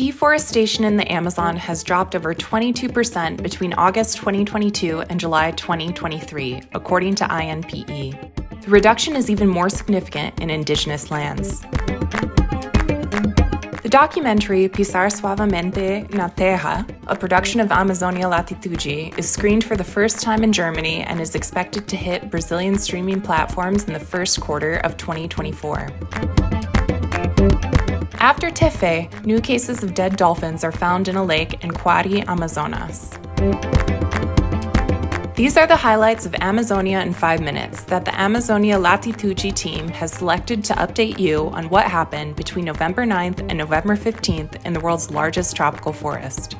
[0.00, 7.14] Deforestation in the Amazon has dropped over 22% between August 2022 and July 2023, according
[7.16, 8.62] to INPE.
[8.62, 11.60] The reduction is even more significant in indigenous lands.
[13.82, 19.84] The documentary Pisar Suavemente na Terra, a production of Amazonia Latitude, is screened for the
[19.84, 24.40] first time in Germany and is expected to hit Brazilian streaming platforms in the first
[24.40, 25.90] quarter of 2024.
[28.22, 33.16] After Tefe, new cases of dead dolphins are found in a lake in Coari, Amazonas.
[35.36, 40.12] These are the highlights of Amazonia in 5 minutes that the Amazonia Latitude team has
[40.12, 44.80] selected to update you on what happened between November 9th and November 15th in the
[44.80, 46.56] world's largest tropical forest.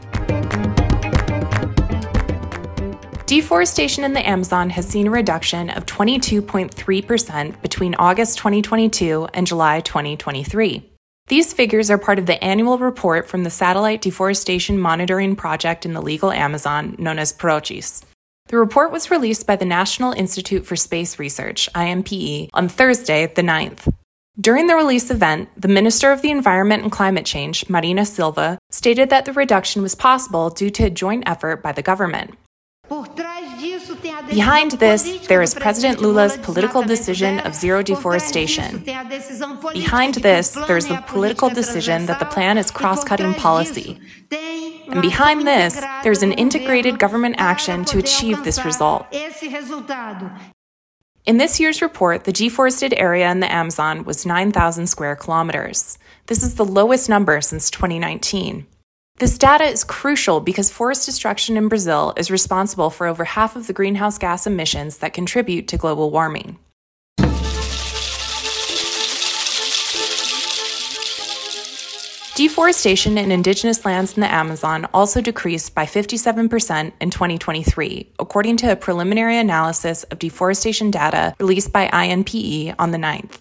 [3.26, 9.80] Deforestation in the Amazon has seen a reduction of 22.3% between August 2022 and July
[9.80, 10.89] 2023.
[11.30, 15.92] These figures are part of the annual report from the Satellite Deforestation Monitoring Project in
[15.92, 18.04] the legal Amazon, known as PRODES.
[18.48, 23.42] The report was released by the National Institute for Space Research, INPE, on Thursday, the
[23.42, 23.94] 9th.
[24.40, 29.08] During the release event, the Minister of the Environment and Climate Change, Marina Silva, stated
[29.10, 32.34] that the reduction was possible due to a joint effort by the government.
[34.28, 38.84] Behind this, there is President Lula's political decision of zero deforestation.
[39.72, 43.98] Behind this, there's the political decision that the plan is cross cutting policy.
[44.88, 49.06] And behind this, there's an integrated government action to achieve this result.
[51.26, 55.98] In this year's report, the deforested area in the Amazon was 9,000 square kilometers.
[56.26, 58.66] This is the lowest number since 2019.
[59.20, 63.66] This data is crucial because forest destruction in Brazil is responsible for over half of
[63.66, 66.58] the greenhouse gas emissions that contribute to global warming.
[72.34, 78.72] Deforestation in indigenous lands in the Amazon also decreased by 57% in 2023, according to
[78.72, 83.36] a preliminary analysis of deforestation data released by INPE on the 9th.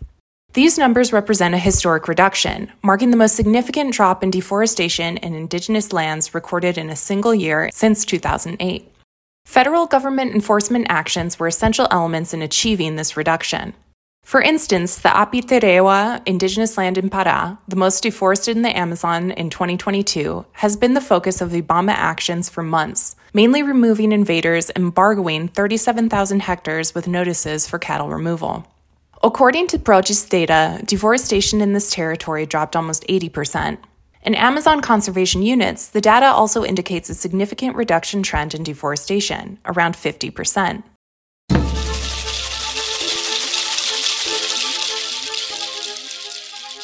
[0.53, 5.93] These numbers represent a historic reduction, marking the most significant drop in deforestation in indigenous
[5.93, 8.91] lands recorded in a single year since 2008.
[9.45, 13.75] Federal government enforcement actions were essential elements in achieving this reduction.
[14.23, 19.51] For instance, the Apiterewa indigenous land in Pará, the most deforested in the Amazon in
[19.51, 25.47] 2022, has been the focus of Ibama actions for months, mainly removing invaders and embargoing
[25.47, 28.65] 37,000 hectares with notices for cattle removal.
[29.21, 33.77] According to PRODES data, deforestation in this territory dropped almost 80%.
[34.23, 39.95] In Amazon conservation units, the data also indicates a significant reduction trend in deforestation, around
[39.95, 40.83] 50%.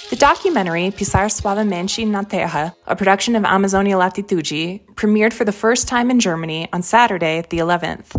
[0.10, 5.88] The documentary Pisar Suavemente na Terra, a production of Amazonia Latitude, premiered for the first
[5.88, 8.18] time in Germany on Saturday, the 11th.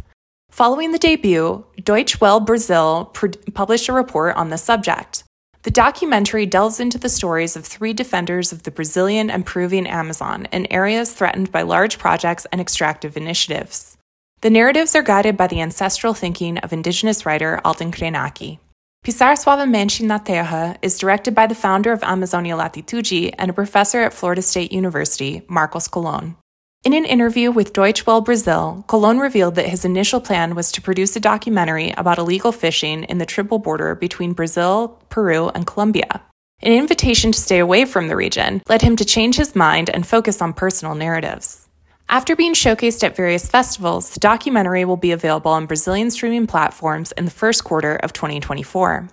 [0.50, 3.12] Following the debut, Deutsche Welle Brazil
[3.52, 5.22] published a report on the subject.
[5.64, 10.46] The documentary delves into the stories of three defenders of the Brazilian and Peruvian Amazon
[10.52, 13.98] in areas threatened by large projects and extractive initiatives.
[14.42, 18.58] The narratives are guided by the ancestral thinking of indigenous writer Ailton Krenak.
[19.04, 24.00] Pisar Suavemente na Terra is directed by the founder of Amazonia Latitude and a professor
[24.00, 26.36] at Florida State University, Marcos Colon.
[26.86, 30.80] In an interview with Deutsche Welle Brazil, Colon revealed that his initial plan was to
[30.80, 36.22] produce a documentary about illegal fishing in the triple border between Brazil, Peru, and Colombia.
[36.62, 40.06] An invitation to stay away from the region led him to change his mind and
[40.06, 41.66] focus on personal narratives.
[42.08, 47.10] After being showcased at various festivals, the documentary will be available on Brazilian streaming platforms
[47.18, 49.08] in the first quarter of 2024.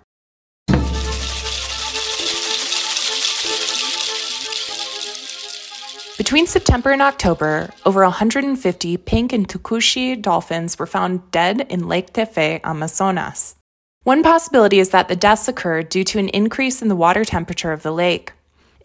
[6.16, 12.14] Between September and October, over 150 pink and tucuxi dolphins were found dead in Lake
[12.14, 13.56] Tefe, Amazonas.
[14.04, 17.72] One possibility is that the deaths occurred due to an increase in the water temperature
[17.72, 18.32] of the lake.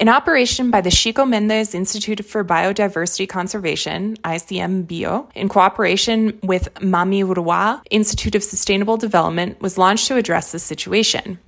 [0.00, 7.82] An operation by the Chico Mendes Institute for Biodiversity Conservation, ICMBio, in cooperation with Mamirauá
[7.90, 11.38] Institute of Sustainable Development, was launched to address this situation.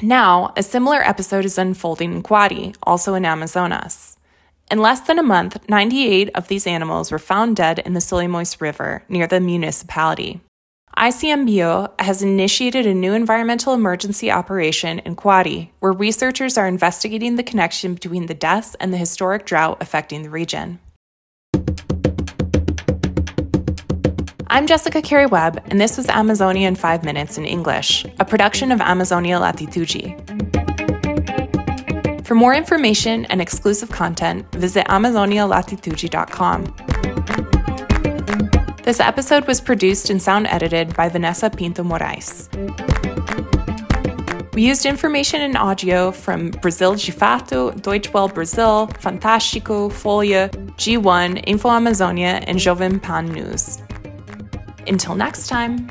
[0.00, 4.15] Now, a similar episode is unfolding in Coari, also in Amazonas.
[4.68, 8.60] In less than a month, 98 of these animals were found dead in the Solimões
[8.60, 10.40] River near the municipality.
[10.96, 17.44] ICMBio has initiated a new environmental emergency operation in Coari, where researchers are investigating the
[17.44, 20.80] connection between the deaths and the historic drought affecting the region.
[24.48, 28.72] I'm Jessica Carey Webb, and this was Amazonia in 5 Minutes in English, a production
[28.72, 30.45] of Amazonia Latitude.
[32.26, 36.74] For more information and exclusive content, visit AmazoniaLatitude.com.
[38.82, 42.48] This episode was produced and sound edited by Vanessa Pinto Moraes.
[44.54, 51.44] We used information and audio from Brasil de Fato, Deutsche Welle Brazil, Fantástico, Folha, G1,
[51.46, 53.80] Info Amazonia, and Jovem Pan News.
[54.88, 55.86] Until next time.